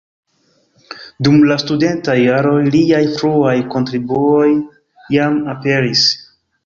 [1.27, 4.49] Dum la studentaj jaroj liaj fruaj kontribuoj
[5.19, 6.09] jam aperis.